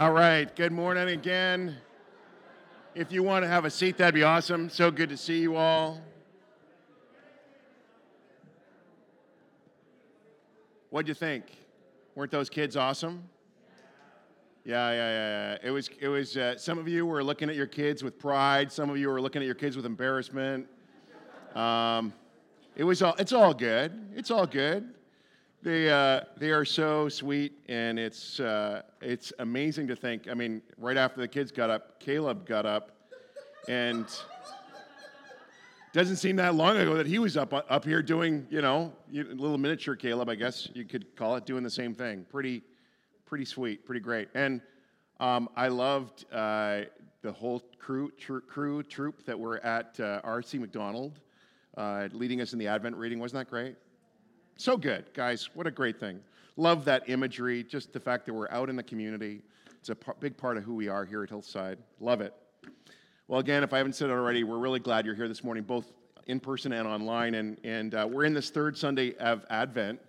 [0.00, 1.76] All right, good morning again.
[2.94, 4.70] If you want to have a seat, that'd be awesome.
[4.70, 6.00] So good to see you all.
[10.90, 11.46] What'd you think?
[12.14, 13.28] Weren't those kids awesome?
[14.64, 15.52] Yeah, yeah, yeah.
[15.52, 15.58] yeah.
[15.64, 15.90] It was.
[15.98, 16.36] It was.
[16.36, 18.70] Uh, some of you were looking at your kids with pride.
[18.70, 20.68] Some of you were looking at your kids with embarrassment.
[21.56, 22.12] Um,
[22.76, 23.16] it was all.
[23.18, 24.12] It's all good.
[24.14, 24.94] It's all good.
[25.60, 30.28] They, uh, they are so sweet, and it's, uh, it's amazing to think.
[30.30, 32.92] I mean, right after the kids got up, Caleb got up,
[33.68, 34.06] and
[35.92, 39.58] doesn't seem that long ago that he was up, up here doing, you know, little
[39.58, 42.24] miniature Caleb, I guess you could call it, doing the same thing.
[42.30, 42.62] Pretty,
[43.26, 44.28] pretty sweet, pretty great.
[44.34, 44.60] And
[45.18, 46.82] um, I loved uh,
[47.22, 50.56] the whole crew, tr- crew, troop that were at uh, R.C.
[50.58, 51.18] McDonald,
[51.76, 53.18] uh, leading us in the Advent reading.
[53.18, 53.74] Wasn't that great?
[54.60, 55.50] So good, guys.
[55.54, 56.18] What a great thing.
[56.56, 59.40] Love that imagery, just the fact that we're out in the community.
[59.78, 61.78] It's a p- big part of who we are here at Hillside.
[62.00, 62.34] Love it.
[63.28, 65.62] Well, again, if I haven't said it already, we're really glad you're here this morning,
[65.62, 65.92] both
[66.26, 67.36] in person and online.
[67.36, 70.00] And, and uh, we're in this third Sunday of Advent.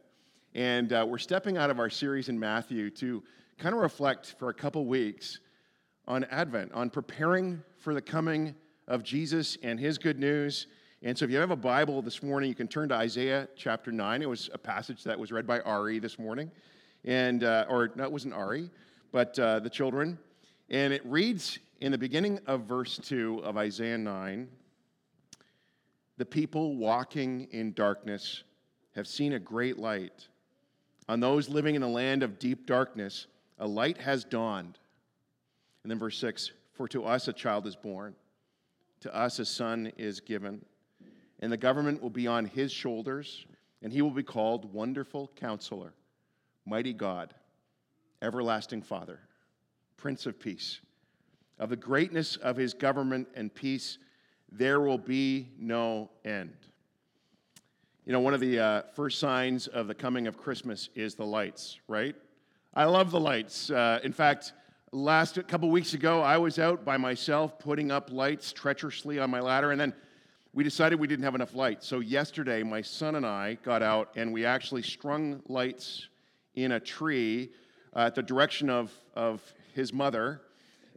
[0.55, 3.21] And uh, we're stepping out of our series in Matthew to
[3.59, 5.41] kind of reflect for a couple weeks
[6.07, 8.55] on Advent, on preparing for the coming
[8.87, 10.65] of Jesus and his good news
[11.01, 13.89] and so if you have a Bible this morning, you can turn to Isaiah chapter
[13.89, 14.21] 9.
[14.21, 16.51] It was a passage that was read by Ari this morning.
[17.05, 18.69] And, uh, or no, it wasn't Ari,
[19.13, 20.19] but uh, the children.
[20.69, 24.49] And it reads in the beginning of verse 2 of Isaiah 9
[26.17, 28.43] The people walking in darkness
[28.93, 30.27] have seen a great light.
[31.07, 33.27] On those living in the land of deep darkness,
[33.57, 34.77] a light has dawned.
[35.83, 38.15] And then verse 6 For to us a child is born,
[38.99, 40.65] to us a son is given
[41.39, 43.45] and the government will be on his shoulders,
[43.81, 45.93] and he will be called Wonderful Counselor,
[46.65, 47.33] Mighty God,
[48.21, 49.19] Everlasting Father,
[49.97, 50.81] Prince of Peace.
[51.57, 53.97] Of the greatness of his government and peace,
[54.51, 56.55] there will be no end.
[58.05, 61.25] You know, one of the uh, first signs of the coming of Christmas is the
[61.25, 62.15] lights, right?
[62.73, 63.69] I love the lights.
[63.69, 64.53] Uh, in fact,
[64.91, 69.39] last couple weeks ago, I was out by myself putting up lights treacherously on my
[69.39, 69.93] ladder, and then
[70.53, 71.83] we decided we didn't have enough light.
[71.83, 76.07] So yesterday, my son and I got out and we actually strung lights
[76.55, 77.51] in a tree
[77.95, 79.41] uh, at the direction of, of
[79.73, 80.41] his mother.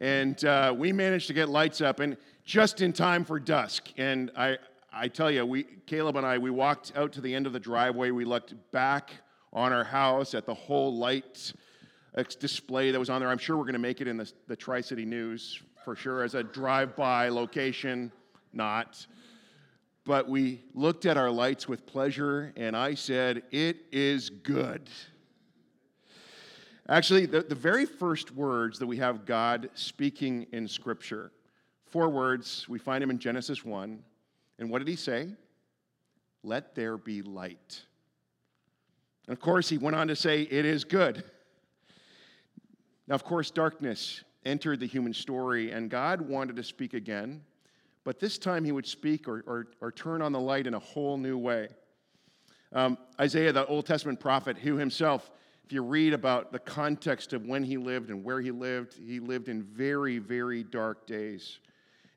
[0.00, 3.90] And uh, we managed to get lights up and just in time for dusk.
[3.98, 4.56] And I,
[4.92, 7.60] I tell you, we, Caleb and I, we walked out to the end of the
[7.60, 8.10] driveway.
[8.10, 9.10] We looked back
[9.52, 11.52] on our house at the whole light
[12.16, 13.28] uh, display that was on there.
[13.28, 16.22] I'm sure we're going to make it in the, the Tri City News for sure
[16.22, 18.10] as a drive by location.
[18.54, 19.06] Not
[20.04, 24.88] but we looked at our lights with pleasure, and I said, It is good.
[26.88, 31.30] Actually, the, the very first words that we have God speaking in Scripture,
[31.86, 34.02] four words, we find him in Genesis 1.
[34.58, 35.28] And what did he say?
[36.42, 37.82] Let there be light.
[39.28, 41.22] And of course, he went on to say, It is good.
[43.06, 47.42] Now, of course, darkness entered the human story, and God wanted to speak again.
[48.04, 50.78] But this time he would speak or, or, or turn on the light in a
[50.78, 51.68] whole new way.
[52.72, 55.30] Um, Isaiah, the Old Testament prophet, who himself,
[55.64, 59.20] if you read about the context of when he lived and where he lived, he
[59.20, 61.58] lived in very, very dark days.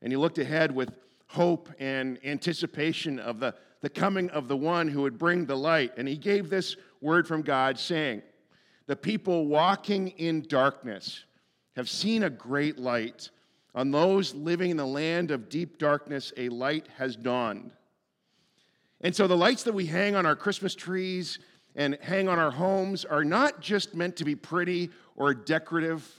[0.02, 0.94] And he looked ahead with
[1.28, 5.92] hope and anticipation of the, the coming of the one who would bring the light.
[5.96, 8.22] And he gave this word from God saying,
[8.86, 11.24] The people walking in darkness
[11.76, 13.30] have seen a great light.
[13.76, 17.72] On those living in the land of deep darkness, a light has dawned.
[19.02, 21.38] And so the lights that we hang on our Christmas trees
[21.76, 26.10] and hang on our homes are not just meant to be pretty or decorative,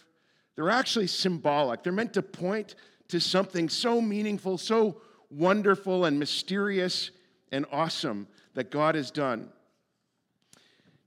[0.55, 1.81] they're actually symbolic.
[1.81, 2.75] They're meant to point
[3.07, 5.01] to something so meaningful, so
[5.31, 7.09] wonderful and mysterious
[7.51, 9.49] and awesome that God has done.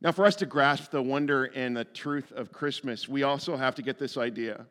[0.00, 3.77] Now, for us to grasp the wonder and the truth of Christmas, we also have
[3.77, 4.67] to get this idea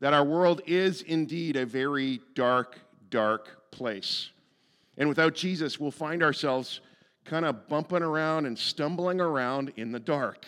[0.00, 2.78] that our world is indeed a very dark,
[3.10, 4.30] dark place.
[4.98, 6.80] And without Jesus, we'll find ourselves
[7.24, 10.46] kind of bumping around and stumbling around in the dark.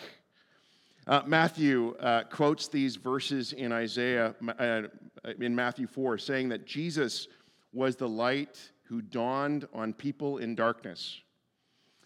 [1.07, 4.83] Uh, Matthew uh, quotes these verses in Isaiah, uh,
[5.39, 7.27] in Matthew 4, saying that Jesus
[7.73, 11.19] was the light who dawned on people in darkness.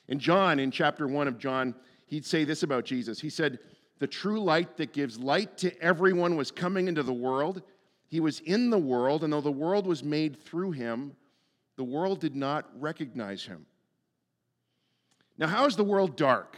[0.08, 1.76] In John, in chapter 1 of John,
[2.08, 3.20] he'd say this about Jesus.
[3.20, 3.60] He said,
[4.04, 7.62] the true light that gives light to everyone was coming into the world.
[8.10, 11.16] He was in the world, and though the world was made through him,
[11.78, 13.66] the world did not recognize him.
[15.38, 16.58] Now, how is the world dark?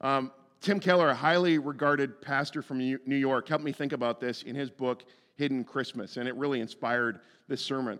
[0.00, 0.30] Um,
[0.60, 4.54] Tim Keller, a highly regarded pastor from New York, helped me think about this in
[4.54, 5.02] his book,
[5.34, 7.18] Hidden Christmas, and it really inspired
[7.48, 7.98] this sermon.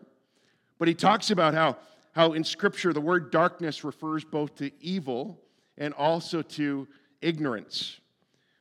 [0.78, 1.76] But he talks about how,
[2.12, 5.40] how in Scripture the word darkness refers both to evil
[5.76, 6.86] and also to
[7.20, 7.98] ignorance,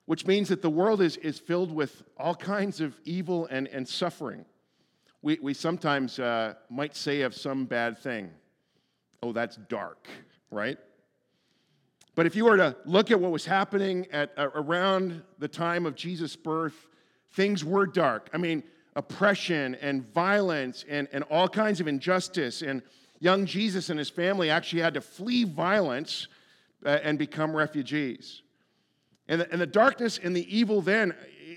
[0.08, 3.88] which means that the world is, is filled with all kinds of evil and, and
[3.88, 4.46] suffering.
[5.22, 8.32] We, we sometimes uh, might say of some bad thing,
[9.22, 10.08] oh, that's dark,
[10.50, 10.78] right?
[12.16, 15.86] But if you were to look at what was happening at uh, around the time
[15.86, 16.88] of Jesus' birth,
[17.34, 18.30] things were dark.
[18.34, 18.64] I mean,
[18.96, 22.62] oppression and violence and, and all kinds of injustice.
[22.62, 22.82] And
[23.20, 26.30] young Jesus and his family actually had to flee violence
[26.86, 28.42] uh, and become refugees.
[29.28, 31.14] And the, and the darkness and the evil then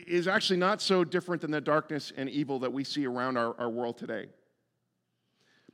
[0.06, 3.58] is actually not so different than the darkness and evil that we see around our,
[3.58, 4.26] our world today.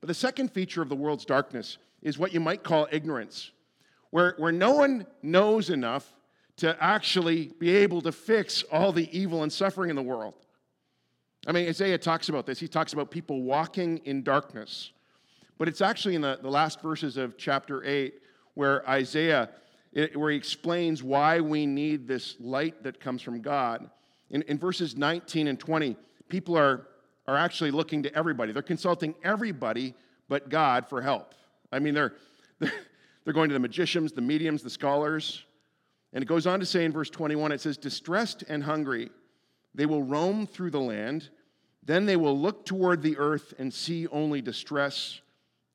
[0.01, 3.53] But the second feature of the world's darkness is what you might call ignorance
[4.11, 6.11] where, where no one knows enough
[6.57, 10.35] to actually be able to fix all the evil and suffering in the world.
[11.47, 12.59] I mean, Isaiah talks about this.
[12.59, 14.93] He talks about people walking in darkness.
[15.59, 18.15] But it's actually in the, the last verses of chapter 8
[18.55, 19.51] where Isaiah,
[20.15, 23.89] where he explains why we need this light that comes from God.
[24.31, 25.97] In, in verses 19 and 20,
[26.29, 26.87] people are,
[27.27, 28.53] are actually looking to everybody.
[28.53, 29.95] They're consulting everybody
[30.29, 31.35] but God for help.
[31.73, 32.15] I mean, they're
[33.27, 35.45] they're going to the magicians, the mediums, the scholars.
[36.13, 39.11] And it goes on to say in verse 21 it says, Distressed and hungry,
[39.75, 41.29] they will roam through the land.
[41.83, 45.21] Then they will look toward the earth and see only distress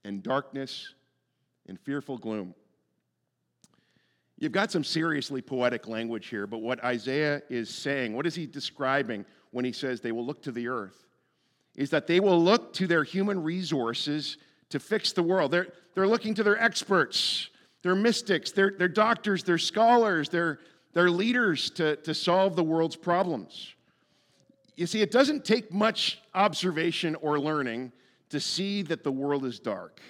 [0.04, 0.94] and darkness
[1.68, 2.56] and fearful gloom.
[4.42, 8.48] You've got some seriously poetic language here, but what Isaiah is saying, what is he
[8.48, 11.06] describing when he says they will look to the earth?
[11.76, 14.38] Is that they will look to their human resources
[14.70, 15.52] to fix the world.
[15.52, 17.52] They're, they're looking to their experts,
[17.84, 20.58] their mystics, their, their doctors, their scholars, their,
[20.94, 23.76] their leaders to, to solve the world's problems.
[24.76, 27.92] You see, it doesn't take much observation or learning
[28.30, 30.02] to see that the world is dark,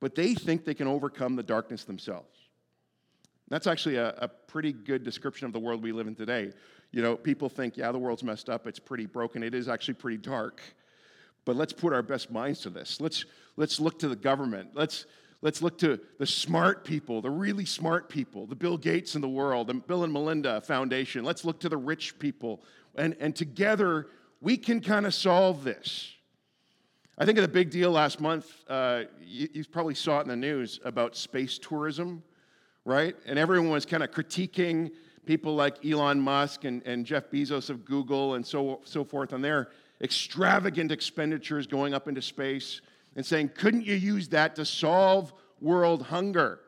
[0.00, 2.41] but they think they can overcome the darkness themselves.
[3.52, 6.52] That's actually a, a, pretty good description of the world we live in today.
[6.90, 9.42] You know, people think, yeah, the world's messed up, it's pretty broken.
[9.42, 10.62] It is actually pretty dark.
[11.44, 12.98] But let's put our best minds to this.
[12.98, 13.26] Let's,
[13.58, 14.70] let's look to the government.
[14.72, 15.04] Let's,
[15.42, 19.28] let's look to the smart people, the really smart people, the Bill Gates in the
[19.28, 21.22] world, the Bill and Melinda Foundation.
[21.22, 22.62] Let's look to the rich people.
[22.94, 24.06] And, and together,
[24.40, 26.10] we can kind of solve this.
[27.18, 30.28] I think of the big deal last month, uh, you, you probably saw it in
[30.28, 32.22] the news about space tourism,
[32.84, 33.14] right?
[33.26, 34.90] And everyone was kind of critiquing
[35.24, 39.40] people like Elon Musk and, and Jeff Bezos of Google and so, so forth on
[39.40, 39.68] their
[40.00, 42.80] extravagant expenditures going up into space
[43.14, 46.60] and saying, couldn't you use that to solve world hunger?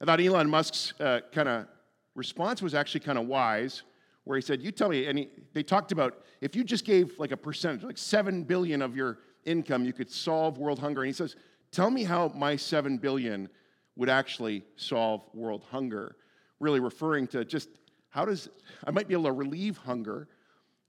[0.00, 1.66] I thought Elon Musk's uh, kind of
[2.14, 3.82] response was actually kind of wise,
[4.24, 7.18] where he said, You tell me, and he, they talked about if you just gave
[7.18, 11.02] like a percentage, like 7 billion of your income, you could solve world hunger.
[11.02, 11.36] And he says,
[11.70, 13.48] Tell me how my 7 billion
[13.96, 16.16] would actually solve world hunger.
[16.60, 17.68] Really referring to just
[18.10, 18.48] how does,
[18.86, 20.28] I might be able to relieve hunger,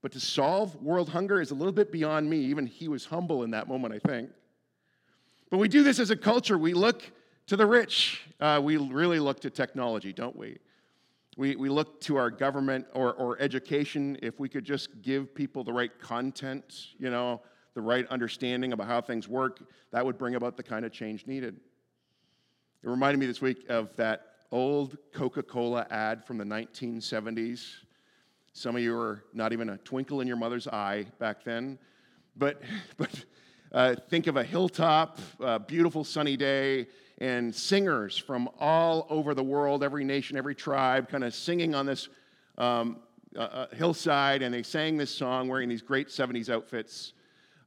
[0.01, 2.37] but to solve world hunger is a little bit beyond me.
[2.37, 4.29] Even he was humble in that moment, I think.
[5.49, 6.57] But we do this as a culture.
[6.57, 7.03] We look
[7.47, 8.21] to the rich.
[8.39, 10.57] Uh, we really look to technology, don't we?
[11.37, 14.17] We, we look to our government or, or education.
[14.21, 17.41] If we could just give people the right content, you know,
[17.73, 21.25] the right understanding about how things work, that would bring about the kind of change
[21.25, 21.59] needed.
[22.83, 27.83] It reminded me this week of that old Coca Cola ad from the 1970s
[28.55, 31.79] some of you were not even a twinkle in your mother's eye back then.
[32.37, 32.61] But,
[32.97, 33.25] but
[33.71, 35.17] uh, think of a hilltop,
[35.67, 36.87] beautiful sunny day,
[37.17, 41.87] and singers from all over the world, every nation, every tribe, kind of singing on
[41.87, 42.09] this
[42.59, 42.97] um,
[43.35, 44.43] uh, uh, hillside.
[44.43, 47.13] And they sang this song wearing these great 70s outfits.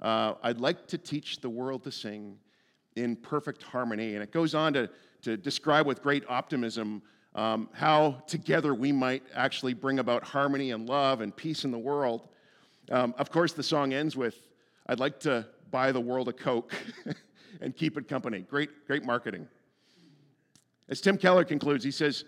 [0.01, 2.39] Uh, I'd like to teach the world to sing
[2.97, 4.15] in perfect harmony.
[4.15, 4.91] And it goes on to,
[5.23, 7.03] to describe with great optimism
[7.35, 11.79] um, how together we might actually bring about harmony and love and peace in the
[11.79, 12.29] world.
[12.91, 14.37] Um, of course, the song ends with,
[14.87, 16.73] I'd like to buy the world a Coke
[17.61, 18.41] and keep it company.
[18.41, 19.47] Great, great marketing.
[20.89, 22.25] As Tim Keller concludes, he says,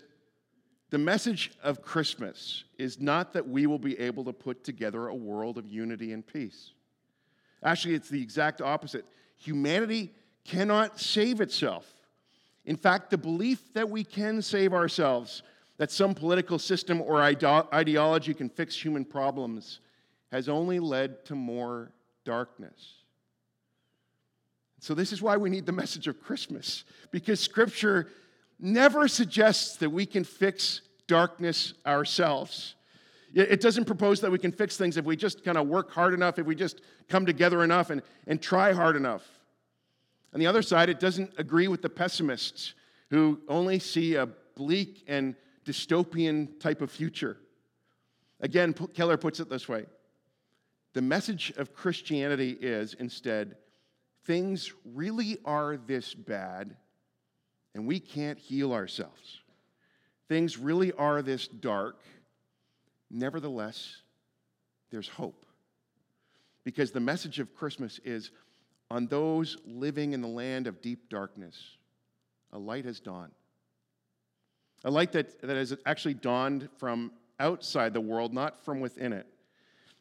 [0.91, 5.15] the message of Christmas is not that we will be able to put together a
[5.15, 6.71] world of unity and peace.
[7.63, 9.05] Actually, it's the exact opposite.
[9.37, 10.11] Humanity
[10.45, 11.85] cannot save itself.
[12.65, 15.43] In fact, the belief that we can save ourselves,
[15.77, 19.79] that some political system or ideology can fix human problems,
[20.31, 21.91] has only led to more
[22.25, 22.95] darkness.
[24.81, 28.07] So, this is why we need the message of Christmas, because Scripture
[28.59, 32.75] never suggests that we can fix darkness ourselves.
[33.33, 36.13] It doesn't propose that we can fix things if we just kind of work hard
[36.13, 39.23] enough, if we just come together enough and, and try hard enough.
[40.33, 42.73] On the other side, it doesn't agree with the pessimists
[43.09, 47.37] who only see a bleak and dystopian type of future.
[48.39, 49.85] Again, Keller puts it this way
[50.93, 53.55] the message of Christianity is instead
[54.25, 56.75] things really are this bad
[57.73, 59.39] and we can't heal ourselves.
[60.27, 62.01] Things really are this dark.
[63.09, 64.01] Nevertheless,
[64.91, 65.45] there's hope.
[66.63, 68.31] Because the message of Christmas is
[68.91, 71.77] on those living in the land of deep darkness,
[72.51, 73.31] a light has dawned.
[74.83, 79.27] A light that, that has actually dawned from outside the world, not from within it.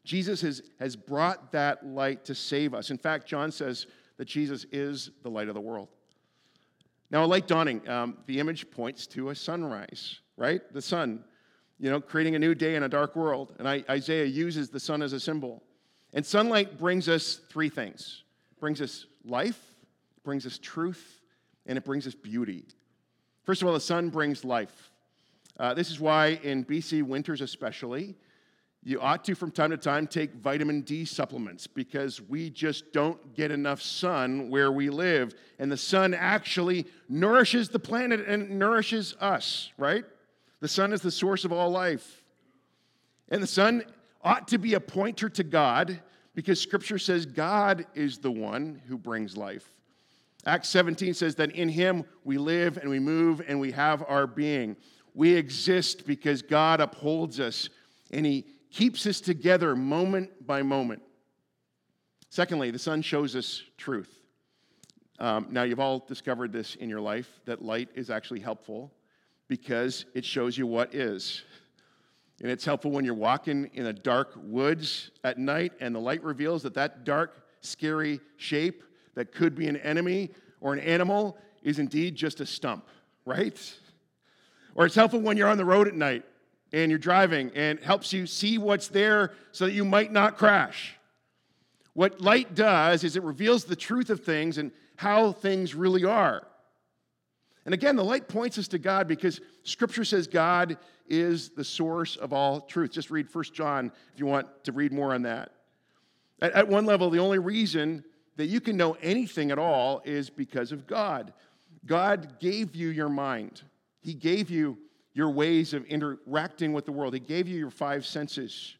[0.04, 2.90] Jesus has, has brought that light to save us.
[2.90, 5.88] In fact, John says that Jesus is the light of the world.
[7.10, 10.60] Now, a light dawning, um, the image points to a sunrise, right?
[10.72, 11.24] The sun,
[11.78, 13.54] you know, creating a new day in a dark world.
[13.58, 15.62] And I, Isaiah uses the sun as a symbol.
[16.14, 18.22] And sunlight brings us three things
[18.60, 19.60] brings us life,
[20.24, 21.20] brings us truth,
[21.66, 22.64] and it brings us beauty.
[23.44, 24.90] First of all, the sun brings life.
[25.58, 28.16] Uh, this is why in BC winters, especially,
[28.84, 33.34] you ought to, from time to time, take vitamin D supplements because we just don't
[33.34, 35.34] get enough sun where we live.
[35.58, 40.04] And the sun actually nourishes the planet and nourishes us, right?
[40.60, 42.22] The sun is the source of all life.
[43.28, 43.82] And the sun
[44.22, 46.00] ought to be a pointer to God
[46.38, 49.74] because scripture says God is the one who brings life.
[50.46, 54.24] Acts 17 says that in him we live and we move and we have our
[54.28, 54.76] being.
[55.14, 57.68] We exist because God upholds us
[58.12, 61.02] and he keeps us together moment by moment.
[62.28, 64.20] Secondly, the sun shows us truth.
[65.18, 68.92] Um, now, you've all discovered this in your life that light is actually helpful
[69.48, 71.42] because it shows you what is.
[72.40, 76.22] And it's helpful when you're walking in a dark woods at night and the light
[76.22, 80.30] reveals that that dark, scary shape that could be an enemy
[80.60, 82.86] or an animal is indeed just a stump,
[83.24, 83.76] right?
[84.76, 86.24] Or it's helpful when you're on the road at night
[86.72, 90.94] and you're driving and helps you see what's there so that you might not crash.
[91.94, 96.46] What light does is it reveals the truth of things and how things really are.
[97.64, 100.78] And again, the light points us to God because Scripture says God
[101.08, 102.90] is the source of all truth.
[102.90, 105.52] Just read 1 John if you want to read more on that.
[106.40, 108.04] At, at one level, the only reason
[108.36, 111.32] that you can know anything at all is because of God.
[111.86, 113.62] God gave you your mind,
[114.00, 114.78] He gave you
[115.14, 117.12] your ways of interacting with the world.
[117.12, 118.76] He gave you your five senses.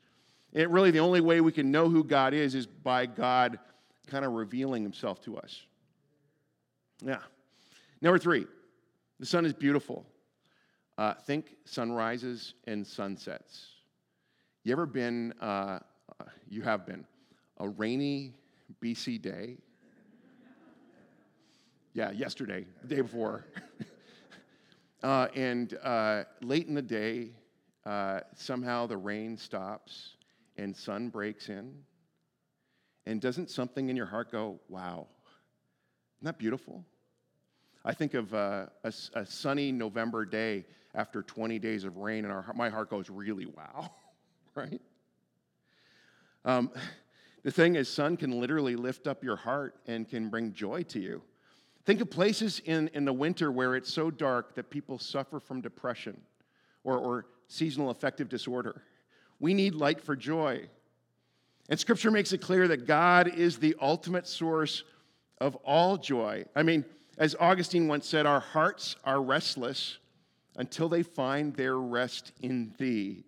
[0.55, 3.59] And really, the only way we can know who God is is by God
[4.07, 5.63] kind of revealing himself to us.
[7.05, 7.19] Yeah.
[8.01, 8.47] Number three,
[9.19, 10.07] the sun is beautiful.
[10.99, 13.69] Uh, think sunrises and sunsets.
[14.65, 15.79] You ever been, uh,
[16.49, 17.07] you have been,
[17.59, 18.35] a rainy
[18.83, 19.59] BC day?
[21.95, 23.45] yeah, yesterday, the day before.
[25.01, 27.31] Uh, and uh, late in the day,
[27.87, 30.17] uh, somehow the rain stops
[30.57, 31.73] and sun breaks in.
[33.07, 35.07] And doesn't something in your heart go, wow,
[36.17, 36.85] isn't that beautiful?
[37.85, 40.65] I think of uh, a, a, sunny November day
[40.99, 43.89] after 20 days of rain, and our, my heart goes, really wow,
[44.57, 44.81] right?
[46.45, 46.73] Um,
[47.45, 50.99] the thing is, sun can literally lift up your heart and can bring joy to
[50.99, 51.23] you.
[51.85, 55.61] Think of places in, in the winter where it's so dark that people suffer from
[55.61, 56.21] depression
[56.83, 58.83] or, or seasonal affective disorder.
[59.39, 60.69] We need light for joy.
[61.69, 64.83] And scripture makes it clear that God is the ultimate source
[65.41, 66.45] of all joy.
[66.57, 66.85] I mean,
[67.19, 69.99] as Augustine once said, our hearts are restless
[70.59, 73.25] until they find their rest in thee.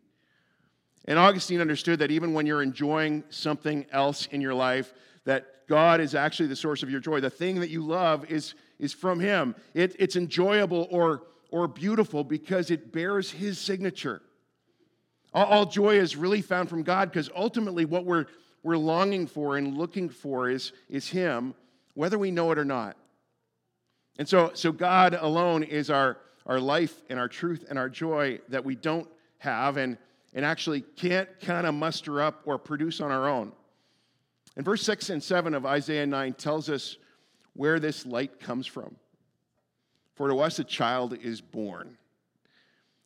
[1.07, 4.93] And Augustine understood that even when you're enjoying something else in your life,
[5.25, 7.21] that God is actually the source of your joy.
[7.21, 9.55] The thing that you love is, is from Him.
[9.73, 14.21] It, it's enjoyable or, or beautiful because it bears His signature.
[15.33, 18.27] All, all joy is really found from God because ultimately what we're,
[18.65, 21.55] we're longing for and looking for is, is Him,
[21.95, 22.97] whether we know it or not.
[24.19, 28.41] And so, so God alone is our, our life and our truth and our joy
[28.49, 29.99] that we don't have and,
[30.35, 33.53] and actually can't kind of muster up or produce on our own.
[34.57, 36.97] And verse 6 and 7 of Isaiah 9 tells us
[37.55, 38.97] where this light comes from.
[40.15, 41.87] For to us a child is born.
[41.87, 41.97] And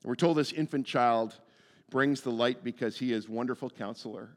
[0.04, 1.38] we're told this infant child
[1.90, 4.30] brings the light because he is wonderful counselor,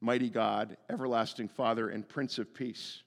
[0.00, 3.02] mighty God, everlasting Father, and Prince of Peace.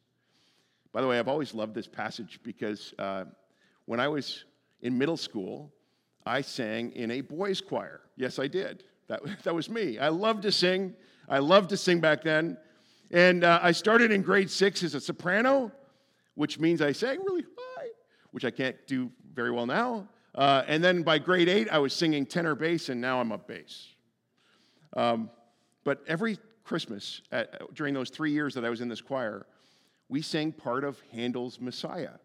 [0.91, 3.25] By the way, I've always loved this passage because uh,
[3.85, 4.45] when I was
[4.81, 5.73] in middle school,
[6.25, 8.01] I sang in a boys' choir.
[8.15, 8.83] Yes, I did.
[9.07, 9.99] That, that was me.
[9.99, 10.93] I loved to sing.
[11.29, 12.57] I loved to sing back then.
[13.11, 15.71] And uh, I started in grade six as a soprano,
[16.35, 17.87] which means I sang really high,
[18.31, 20.09] which I can't do very well now.
[20.35, 23.37] Uh, and then by grade eight, I was singing tenor bass, and now I'm a
[23.37, 23.87] bass.
[24.95, 25.29] Um,
[25.83, 29.47] but every Christmas, at, during those three years that I was in this choir,
[30.09, 32.19] we sang part of Handel's Messiah.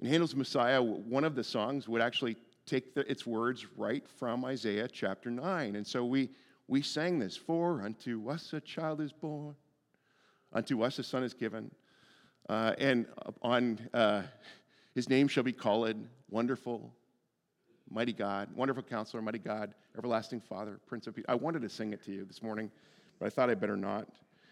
[0.00, 2.36] In Handel's Messiah, one of the songs would actually
[2.66, 5.76] take the, its words right from Isaiah chapter 9.
[5.76, 6.30] And so we,
[6.68, 9.54] we sang this For unto us a child is born,
[10.52, 11.70] unto us a son is given,
[12.48, 13.06] uh, and
[13.42, 14.22] on uh,
[14.94, 15.96] his name shall be called
[16.30, 16.92] Wonderful,
[17.90, 21.24] Mighty God, Wonderful Counselor, Mighty God, Everlasting Father, Prince of Peace.
[21.28, 22.70] I wanted to sing it to you this morning,
[23.18, 24.08] but I thought I better not.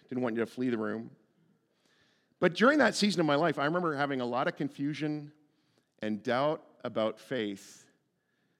[0.09, 1.11] Didn't want you to flee the room.
[2.43, 5.31] But during that season of my life, I remember having a lot of confusion
[6.01, 7.87] and doubt about faith.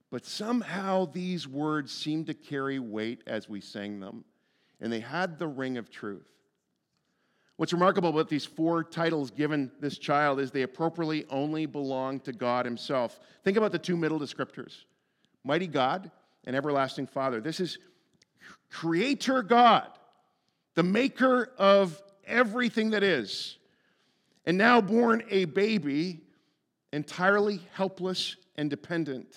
[0.09, 4.25] But somehow these words seemed to carry weight as we sang them,
[4.81, 6.31] and they had the ring of truth.
[7.57, 12.33] What's remarkable about these four titles given this child is they appropriately only belong to
[12.33, 13.19] God Himself.
[13.43, 14.85] Think about the two middle descriptors
[15.43, 16.13] Mighty God
[16.45, 17.41] and Everlasting Father.
[17.41, 17.79] This is
[18.71, 19.89] Creator God,
[20.77, 23.59] the maker of everything that is
[24.45, 26.21] and now born a baby,
[26.93, 29.35] entirely helpless and dependent.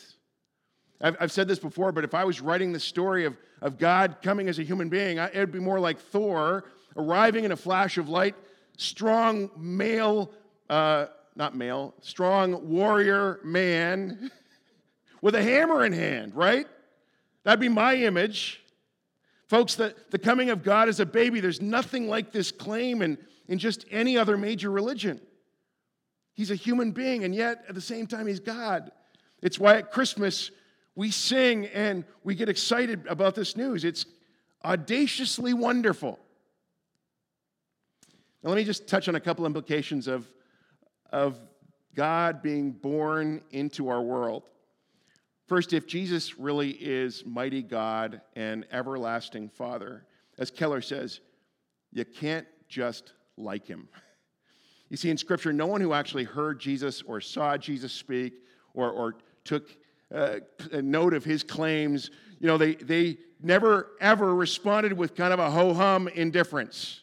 [1.01, 4.17] I've, I've, said this before, but if I was writing the story of, of God
[4.21, 7.97] coming as a human being, it would be more like Thor arriving in a flash
[7.97, 8.35] of light,
[8.77, 10.31] strong male,
[10.69, 14.31] uh, not male, strong warrior man
[15.21, 16.67] with a hammer in hand, right?
[17.43, 18.61] That'd be my image.
[19.47, 23.17] Folks, the, the coming of God as a baby, there's nothing like this claim in,
[23.47, 25.21] in just any other major religion.
[26.33, 28.91] He's a human being, and yet at the same time, he's God.
[29.41, 30.51] It's why at Christmas
[30.95, 33.85] we sing and we get excited about this news.
[33.85, 34.05] It's
[34.63, 36.19] audaciously wonderful.
[38.43, 40.27] Now, let me just touch on a couple implications of,
[41.11, 41.39] of
[41.95, 44.43] God being born into our world.
[45.47, 50.05] First, if Jesus really is mighty God and everlasting Father,
[50.37, 51.21] as Keller says,
[51.91, 53.87] you can't just like him.
[54.89, 58.33] You see, in Scripture, no one who actually heard Jesus or saw Jesus speak
[58.73, 59.75] or, or took
[60.13, 60.39] uh,
[60.71, 65.39] a note of his claims, you know, they, they never ever responded with kind of
[65.39, 67.01] a ho hum indifference.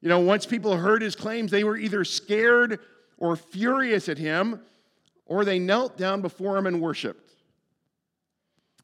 [0.00, 2.80] You know, once people heard his claims, they were either scared
[3.16, 4.60] or furious at him,
[5.24, 7.32] or they knelt down before him and worshiped.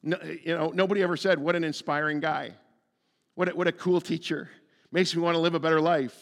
[0.02, 2.52] No, you know, nobody ever said, What an inspiring guy.
[3.34, 4.48] What a, what a cool teacher.
[4.92, 6.18] Makes me want to live a better life.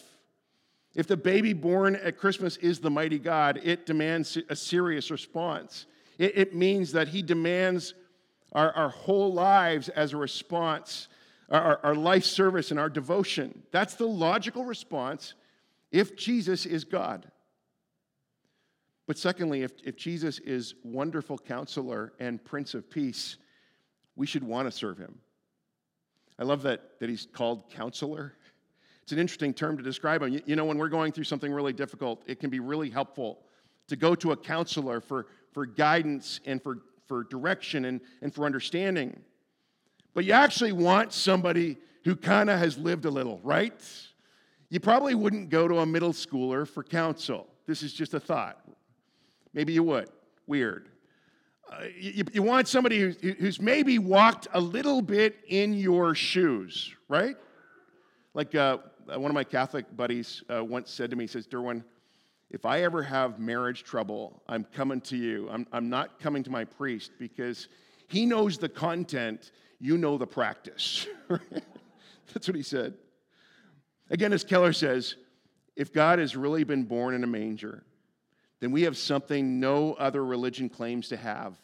[0.98, 5.86] If the baby born at Christmas is the mighty God, it demands a serious response.
[6.18, 7.94] It, it means that He demands
[8.50, 11.06] our, our whole lives as a response,
[11.50, 13.62] our, our life service and our devotion.
[13.70, 15.34] That's the logical response
[15.92, 17.30] if Jesus is God.
[19.06, 23.36] But secondly, if, if Jesus is wonderful counselor and Prince of Peace,
[24.16, 25.20] we should want to serve him.
[26.40, 28.34] I love that, that he's called counselor.
[29.08, 30.38] It's an interesting term to describe them.
[30.44, 33.38] You, know, when we're going through something really difficult, it can be really helpful
[33.86, 38.44] to go to a counselor for, for guidance and for, for direction and, and for
[38.44, 39.18] understanding.
[40.12, 43.72] But you actually want somebody who kind of has lived a little, right?
[44.68, 47.46] You probably wouldn't go to a middle schooler for counsel.
[47.66, 48.60] This is just a thought.
[49.54, 50.10] Maybe you would.
[50.46, 50.90] Weird.
[51.72, 56.94] Uh, you, you, want somebody who's, who's, maybe walked a little bit in your shoes,
[57.08, 57.36] right?
[58.34, 58.78] Like uh,
[59.16, 61.82] one of my Catholic buddies uh, once said to me, he says, Durwin,
[62.50, 65.48] if I ever have marriage trouble, I'm coming to you.
[65.50, 67.68] I'm, I'm not coming to my priest because
[68.08, 71.06] he knows the content, you know the practice.
[71.28, 72.94] That's what he said.
[74.10, 75.16] Again, as Keller says,
[75.76, 77.84] if God has really been born in a manger,
[78.60, 81.56] then we have something no other religion claims to have.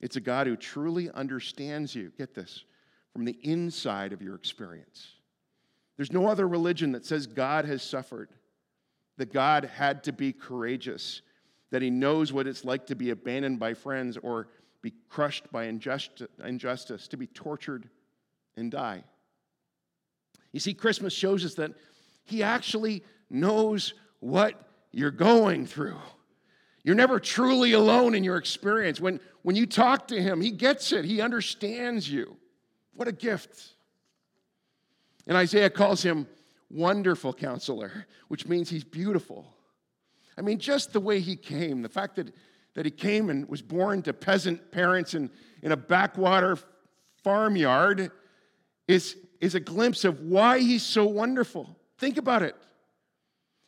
[0.00, 2.64] It's a God who truly understands you, get this,
[3.12, 5.08] from the inside of your experience.
[5.96, 8.30] There's no other religion that says God has suffered,
[9.16, 11.22] that God had to be courageous,
[11.70, 14.48] that he knows what it's like to be abandoned by friends or
[14.82, 17.88] be crushed by injustice, to be tortured
[18.56, 19.04] and die.
[20.52, 21.72] You see, Christmas shows us that
[22.24, 25.98] he actually knows what you're going through.
[26.84, 29.00] You're never truly alone in your experience.
[29.00, 32.36] When, when you talk to him, he gets it, he understands you.
[32.94, 33.73] What a gift.
[35.26, 36.26] And Isaiah calls him
[36.70, 39.54] wonderful counselor, which means he's beautiful.
[40.36, 42.32] I mean, just the way he came, the fact that,
[42.74, 45.30] that he came and was born to peasant parents in,
[45.62, 46.58] in a backwater
[47.22, 48.10] farmyard
[48.88, 51.76] is, is a glimpse of why he's so wonderful.
[51.98, 52.56] Think about it.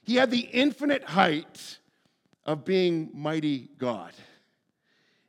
[0.02, 1.78] He had the infinite height
[2.44, 4.12] of being mighty God.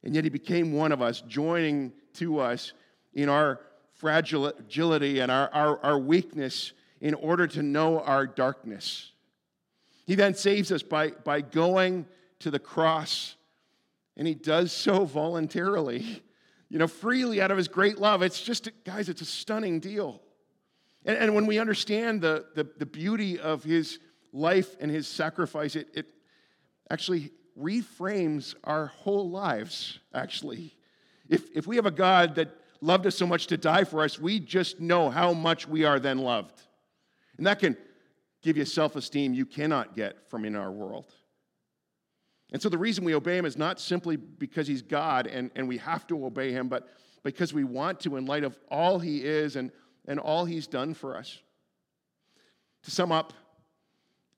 [0.03, 2.73] And yet he became one of us, joining to us
[3.13, 3.59] in our
[3.97, 9.11] fragility and our, our, our weakness in order to know our darkness.
[10.05, 12.05] He then saves us by, by going
[12.39, 13.35] to the cross,
[14.15, 16.23] and he does so voluntarily,
[16.69, 18.21] you know, freely out of his great love.
[18.21, 20.21] It's just, guys, it's a stunning deal.
[21.05, 23.99] And, and when we understand the, the, the beauty of his
[24.33, 26.05] life and his sacrifice, it, it
[26.91, 30.75] actually reframes our whole lives, actually.
[31.27, 32.49] If, if we have a God that
[32.81, 35.99] loved us so much to die for us, we just know how much we are
[35.99, 36.61] then loved.
[37.37, 37.77] And that can
[38.41, 41.13] give you self esteem you cannot get from in our world.
[42.53, 45.67] And so the reason we obey him is not simply because he's God and, and
[45.67, 46.87] we have to obey him, but
[47.23, 49.71] because we want to in light of all he is and,
[50.07, 51.39] and all he's done for us.
[52.83, 53.33] To sum up,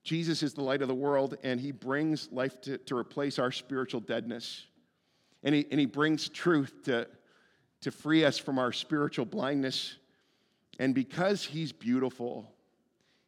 [0.04, 3.52] Jesus is the light of the world, and he brings life to, to replace our
[3.52, 4.66] spiritual deadness.
[5.44, 7.08] And he, and he brings truth to,
[7.82, 9.96] to free us from our spiritual blindness.
[10.80, 12.52] And because he's beautiful,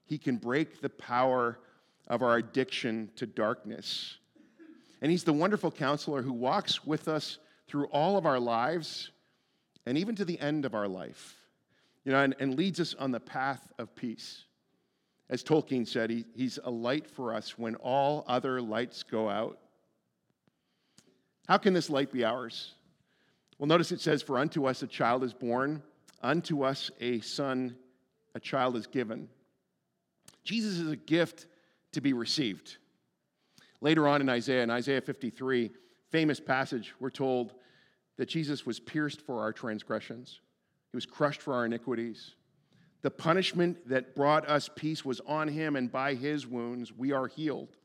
[0.05, 1.59] he can break the power
[2.07, 4.17] of our addiction to darkness.
[5.01, 9.11] And he's the wonderful counselor who walks with us through all of our lives
[9.85, 11.37] and even to the end of our life,
[12.03, 14.43] you know, and, and leads us on the path of peace.
[15.29, 19.57] As Tolkien said, he, he's a light for us when all other lights go out.
[21.47, 22.73] How can this light be ours?
[23.61, 25.83] Well, notice it says, For unto us a child is born,
[26.23, 27.75] unto us a son,
[28.33, 29.29] a child is given.
[30.43, 31.45] Jesus is a gift
[31.91, 32.77] to be received.
[33.79, 35.69] Later on in Isaiah, in Isaiah 53,
[36.09, 37.53] famous passage, we're told
[38.17, 40.39] that Jesus was pierced for our transgressions,
[40.91, 42.33] he was crushed for our iniquities.
[43.03, 47.27] The punishment that brought us peace was on him, and by his wounds we are
[47.27, 47.77] healed.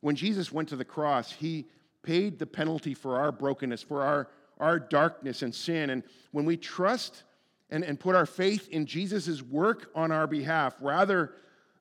[0.00, 1.66] When Jesus went to the cross, he
[2.02, 4.28] paid the penalty for our brokenness, for our,
[4.58, 5.90] our darkness and sin.
[5.90, 7.24] And when we trust
[7.70, 11.34] and, and put our faith in Jesus' work on our behalf, rather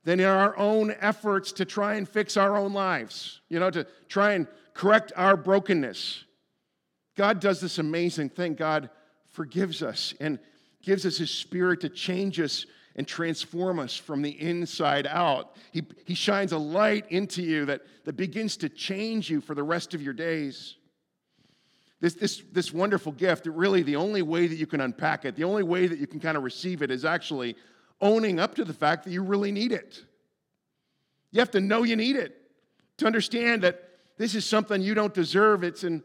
[0.04, 3.86] than in our own efforts to try and fix our own lives, you know, to
[4.08, 6.24] try and correct our brokenness,
[7.16, 8.54] God does this amazing thing.
[8.54, 8.90] God
[9.32, 10.40] forgives us and
[10.82, 15.56] gives us His Spirit to change us and transform us from the inside out.
[15.72, 19.64] He, he shines a light into you that, that begins to change you for the
[19.64, 20.77] rest of your days.
[22.00, 25.44] This, this, this wonderful gift, really, the only way that you can unpack it, the
[25.44, 27.56] only way that you can kind of receive it is actually
[28.00, 30.04] owning up to the fact that you really need it.
[31.32, 32.40] You have to know you need it
[32.98, 33.84] to understand that
[34.18, 35.64] this is something you don't deserve.
[35.64, 36.04] It's an,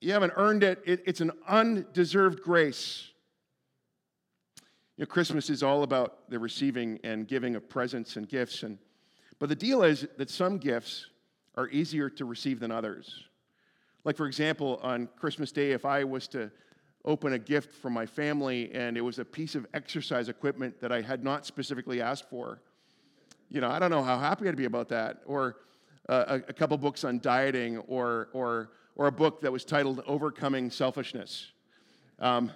[0.00, 3.08] you haven't earned it, it it's an undeserved grace.
[4.96, 8.62] You know, Christmas is all about the receiving and giving of presents and gifts.
[8.62, 8.78] And,
[9.38, 11.06] but the deal is that some gifts
[11.56, 13.24] are easier to receive than others.
[14.04, 16.50] Like, for example, on Christmas Day, if I was to
[17.04, 20.92] open a gift from my family and it was a piece of exercise equipment that
[20.92, 22.60] I had not specifically asked for,
[23.50, 25.22] you know, I don't know how happy I'd be about that.
[25.26, 25.56] Or
[26.08, 30.02] uh, a, a couple books on dieting, or, or, or a book that was titled
[30.06, 31.52] Overcoming Selfishness.
[32.18, 32.50] Um,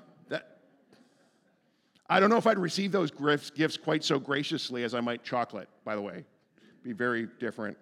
[2.11, 5.25] I don't know if I'd receive those gifts, gifts quite so graciously as I might
[5.25, 6.25] chocolate, by the way.
[6.83, 7.77] Be very different.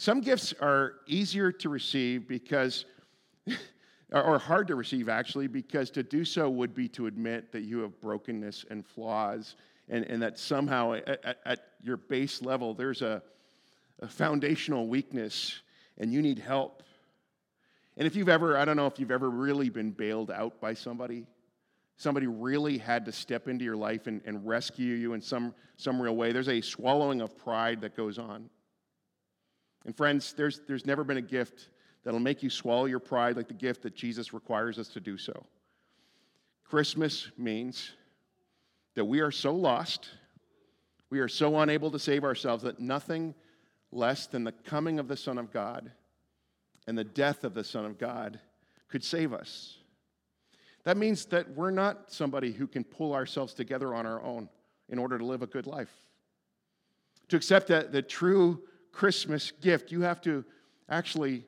[0.00, 2.84] Some gifts are easier to receive because,
[4.12, 7.80] or hard to receive actually, because to do so would be to admit that you
[7.80, 9.56] have brokenness and flaws,
[9.88, 13.20] and, and that somehow at, at your base level there's a,
[14.00, 15.62] a foundational weakness
[15.98, 16.84] and you need help.
[17.96, 20.74] And if you've ever, I don't know if you've ever really been bailed out by
[20.74, 21.26] somebody
[21.96, 26.00] somebody really had to step into your life and, and rescue you in some, some
[26.00, 26.30] real way.
[26.30, 28.48] There's a swallowing of pride that goes on.
[29.84, 31.70] And friends, there's, there's never been a gift
[32.04, 35.16] that'll make you swallow your pride like the gift that Jesus requires us to do
[35.16, 35.44] so.
[36.64, 37.92] Christmas means
[38.94, 40.08] that we are so lost,
[41.10, 43.34] we are so unable to save ourselves that nothing
[43.90, 45.90] less than the coming of the Son of God
[46.86, 48.40] and the death of the Son of God
[48.88, 49.78] could save us.
[50.84, 54.48] That means that we're not somebody who can pull ourselves together on our own
[54.88, 55.92] in order to live a good life.
[57.28, 58.62] To accept that the true
[58.98, 60.44] Christmas gift, you have to
[60.88, 61.44] actually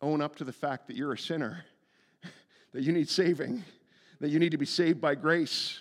[0.00, 1.62] own up to the fact that you're a sinner,
[2.72, 3.62] that you need saving,
[4.20, 5.80] that you need to be saved by grace.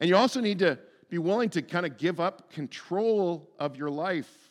[0.00, 3.88] And you also need to be willing to kind of give up control of your
[3.88, 4.50] life.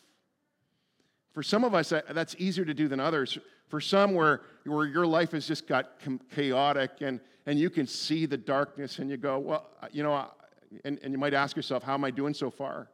[1.34, 3.36] For some of us, that's easier to do than others.
[3.68, 5.90] For some, where, where your life has just got
[6.34, 10.26] chaotic and, and you can see the darkness and you go, well, you know,
[10.86, 12.88] and, and you might ask yourself, how am I doing so far?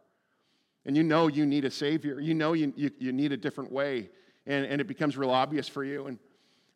[0.86, 2.20] And you know you need a Savior.
[2.20, 4.08] You know you, you, you need a different way.
[4.46, 6.06] And, and it becomes real obvious for you.
[6.06, 6.18] And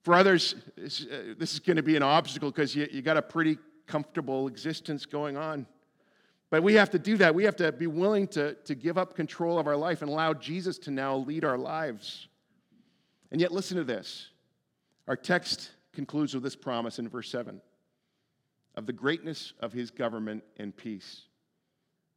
[0.03, 3.17] for others, this, uh, this is going to be an obstacle because you, you got
[3.17, 5.67] a pretty comfortable existence going on.
[6.51, 7.33] But we have to do that.
[7.33, 10.35] We have to be willing to, to give up control of our life and allow
[10.35, 12.27] Jesus to now lead our lives.
[13.31, 14.31] And yet, listen to this.
[15.07, 17.61] Our text concludes with this promise in verse 7
[18.75, 21.23] of the greatness of his government and peace.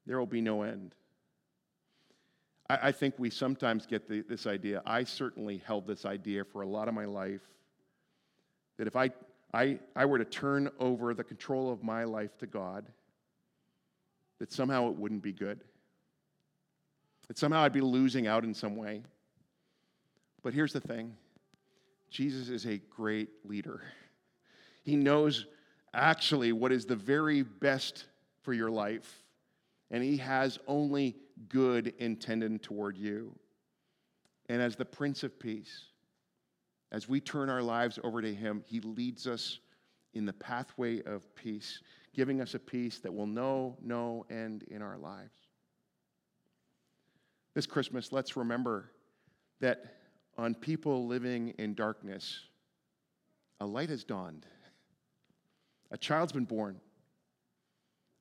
[0.07, 0.95] There will be no end.
[2.69, 4.81] I, I think we sometimes get the, this idea.
[4.85, 7.41] I certainly held this idea for a lot of my life
[8.77, 9.11] that if I,
[9.53, 12.85] I, I were to turn over the control of my life to God,
[14.39, 15.61] that somehow it wouldn't be good.
[17.27, 19.03] That somehow I'd be losing out in some way.
[20.41, 21.15] But here's the thing
[22.09, 23.81] Jesus is a great leader.
[24.83, 25.45] He knows
[25.93, 28.05] actually what is the very best
[28.41, 29.23] for your life,
[29.89, 31.15] and He has only
[31.49, 33.35] good intended toward you.
[34.49, 35.85] And as the Prince of Peace,
[36.91, 39.59] as we turn our lives over to Him, He leads us
[40.13, 41.81] in the pathway of peace
[42.13, 45.33] giving us a peace that will know no end in our lives.
[47.55, 48.91] This Christmas, let's remember
[49.59, 49.97] that
[50.37, 52.41] on people living in darkness,
[53.59, 54.45] a light has dawned.
[55.91, 56.79] A child's been born.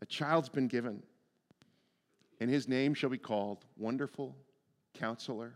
[0.03, 1.03] A child's been given.
[2.43, 4.35] And his name shall be called Wonderful
[4.95, 5.55] Counselor,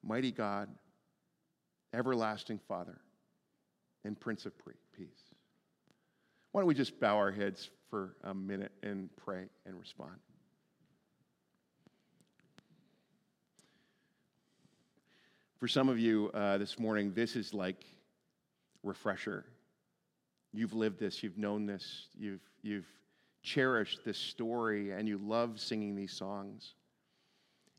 [0.00, 0.68] Mighty God,
[1.92, 3.00] Everlasting Father,
[4.04, 4.52] and Prince of
[4.96, 5.34] Peace.
[6.52, 10.14] Why don't we just bow our heads for a minute and pray and respond?
[15.58, 17.86] For some of you uh, this morning, this is like
[18.84, 19.46] refresher.
[20.52, 22.86] You've lived this, you've known this, you've, you've
[23.42, 26.74] cherished this story, and you love singing these songs.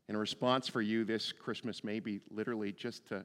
[0.08, 3.24] In a response for you this Christmas may be literally just to,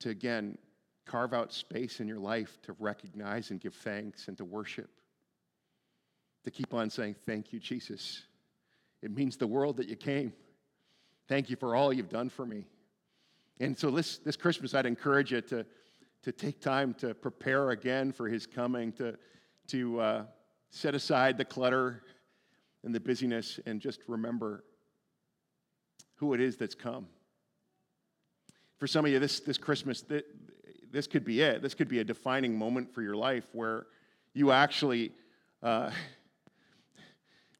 [0.00, 0.58] to again
[1.06, 4.90] carve out space in your life to recognize and give thanks and to worship.
[6.44, 8.22] To keep on saying, Thank you, Jesus.
[9.02, 10.32] It means the world that you came.
[11.28, 12.66] Thank you for all you've done for me.
[13.60, 15.66] And so this, this Christmas, I'd encourage you to,
[16.22, 19.16] to take time to prepare again for his coming, to,
[19.68, 20.24] to uh,
[20.70, 22.02] set aside the clutter
[22.84, 24.64] and the busyness and just remember
[26.16, 27.06] who it is that's come.
[28.78, 30.04] For some of you, this, this Christmas,
[30.90, 31.60] this could be it.
[31.60, 33.86] This could be a defining moment for your life where
[34.32, 35.12] you actually
[35.62, 35.90] uh,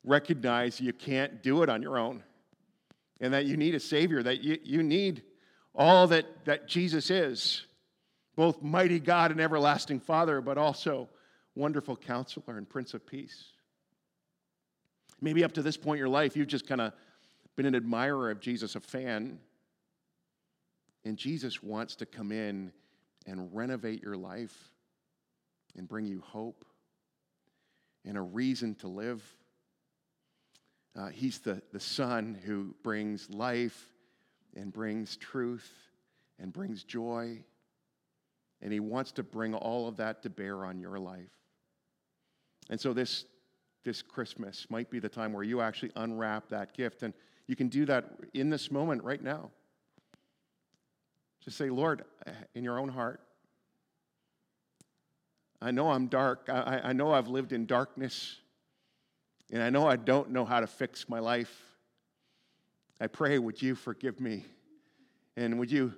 [0.04, 2.22] recognize you can't do it on your own
[3.20, 5.22] and that you need a Savior, that you, you need
[5.74, 7.66] all that, that Jesus is
[8.34, 11.08] both mighty God and everlasting Father, but also
[11.54, 13.52] wonderful counselor and Prince of Peace.
[15.20, 16.92] Maybe up to this point in your life, you've just kind of
[17.56, 19.38] been an admirer of Jesus, a fan.
[21.04, 22.72] And Jesus wants to come in
[23.26, 24.72] and renovate your life
[25.76, 26.64] and bring you hope
[28.04, 29.22] and a reason to live.
[30.96, 33.90] Uh, he's the, the Son who brings life
[34.56, 35.70] and brings truth
[36.38, 37.44] and brings joy.
[38.62, 41.30] And He wants to bring all of that to bear on your life.
[42.70, 43.26] And so this,
[43.84, 47.02] this Christmas might be the time where you actually unwrap that gift.
[47.02, 47.12] And
[47.48, 49.50] you can do that in this moment right now.
[51.44, 53.20] Just say, Lord, eh, in your own heart,
[55.60, 56.48] I know I'm dark.
[56.48, 58.36] I, I know I've lived in darkness.
[59.52, 61.52] And I know I don't know how to fix my life.
[63.00, 64.44] I pray, would you forgive me?
[65.36, 65.94] And would you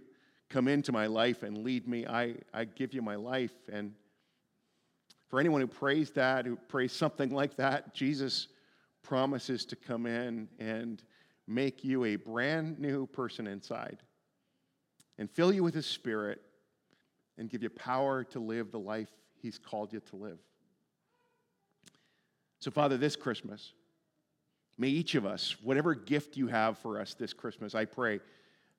[0.48, 2.06] come into my life and lead me?
[2.06, 3.52] I, I give you my life.
[3.70, 3.92] And
[5.32, 8.48] for anyone who prays that, who prays something like that, Jesus
[9.02, 11.02] promises to come in and
[11.48, 13.96] make you a brand new person inside
[15.16, 16.42] and fill you with His Spirit
[17.38, 19.08] and give you power to live the life
[19.40, 20.38] He's called you to live.
[22.58, 23.72] So, Father, this Christmas,
[24.76, 28.20] may each of us, whatever gift you have for us this Christmas, I pray,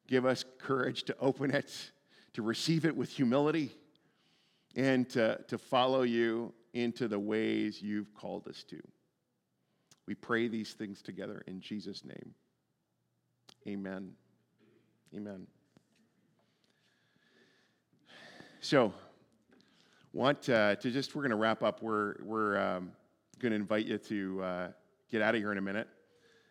[0.07, 1.73] give us courage to open it,
[2.33, 3.71] to receive it with humility,
[4.75, 8.81] and to, to follow you into the ways you've called us to.
[10.07, 12.33] We pray these things together in Jesus' name.
[13.67, 14.11] Amen.
[15.15, 15.47] Amen.
[18.59, 18.93] So,
[20.11, 21.81] want uh, to just, we're going to wrap up.
[21.81, 22.91] We're, we're um,
[23.39, 24.67] going to invite you to uh,
[25.09, 25.87] get out of here in a minute.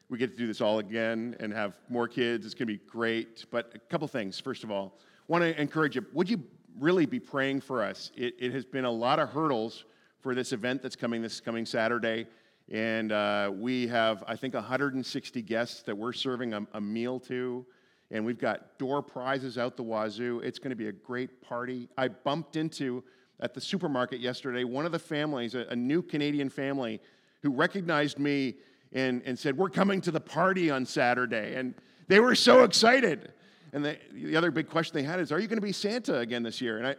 [0.09, 2.45] we get to do this all again and have more kids.
[2.47, 3.45] It's going to be great.
[3.51, 4.39] But a couple things.
[4.39, 6.05] First of all, want to encourage you.
[6.13, 6.43] Would you
[6.79, 8.11] really be praying for us?
[8.17, 9.85] It, it has been a lot of hurdles
[10.21, 12.27] for this event that's coming this coming Saturday.
[12.71, 17.67] And uh, we have, I think, 160 guests that we're serving a, a meal to
[18.13, 20.41] and we've got door prizes out the wazoo.
[20.45, 21.89] It's going to be a great party.
[21.97, 23.03] I bumped into
[23.41, 27.01] at the supermarket yesterday one of the families, a, a new Canadian family,
[27.43, 28.57] who recognized me
[28.93, 31.55] and, and said, We're coming to the party on Saturday.
[31.55, 31.75] And
[32.07, 33.33] they were so excited.
[33.73, 36.19] And the, the other big question they had is, Are you going to be Santa
[36.19, 36.79] again this year?
[36.79, 36.97] And I,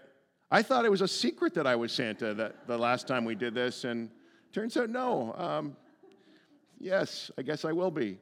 [0.50, 3.36] I thought it was a secret that I was Santa that, the last time we
[3.36, 3.84] did this.
[3.84, 4.10] And
[4.52, 5.34] turns out, no.
[5.38, 5.76] Um,
[6.80, 8.18] yes, I guess I will be.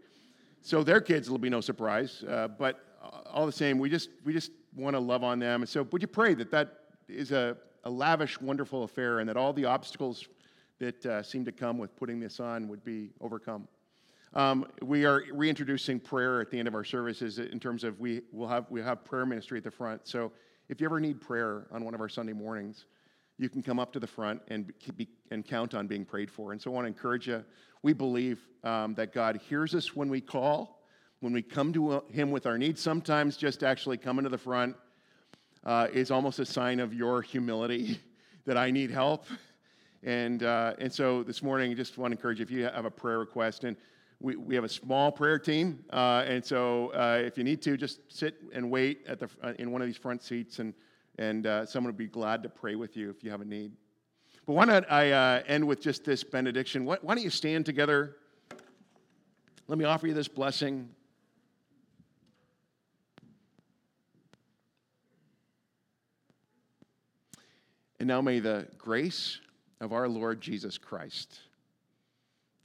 [0.61, 2.23] So their kids will be no surprise.
[2.27, 2.83] Uh, but
[3.31, 5.61] all the same, we just, we just want to love on them.
[5.61, 9.37] And so would you pray that that is a, a lavish, wonderful affair and that
[9.37, 10.27] all the obstacles
[10.79, 13.67] that uh, seem to come with putting this on would be overcome?
[14.33, 18.21] Um, we are reintroducing prayer at the end of our services in terms of we
[18.31, 20.07] will have we have prayer ministry at the front.
[20.07, 20.31] So
[20.69, 22.85] if you ever need prayer on one of our Sunday mornings,
[23.37, 26.53] you can come up to the front and be, and count on being prayed for.
[26.53, 27.43] And so I want to encourage you.
[27.83, 30.81] We believe um, that God hears us when we call,
[31.19, 32.79] when we come to Him with our needs.
[32.79, 34.77] Sometimes just actually coming to the front
[35.65, 37.99] uh, is almost a sign of your humility
[38.45, 39.25] that I need help.
[40.03, 42.85] And, uh, and so this morning, I just want to encourage you if you have
[42.85, 43.75] a prayer request, and
[44.21, 45.83] we, we have a small prayer team.
[45.91, 49.53] Uh, and so uh, if you need to, just sit and wait at the, uh,
[49.57, 50.73] in one of these front seats, and,
[51.17, 53.71] and uh, someone would be glad to pray with you if you have a need.
[54.45, 56.85] But why not I uh, end with just this benediction?
[56.85, 58.17] Why, why don't you stand together?
[59.67, 60.89] Let me offer you this blessing.
[67.99, 69.39] And now may the grace
[69.79, 71.39] of our Lord Jesus Christ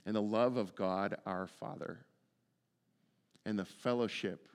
[0.06, 1.98] and the love of God our Father
[3.44, 4.48] and the fellowship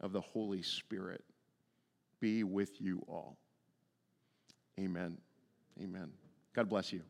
[0.00, 1.22] of the Holy Spirit
[2.20, 3.36] be with you all.
[4.80, 5.18] Amen.
[5.80, 6.10] Amen.
[6.54, 7.02] God bless you.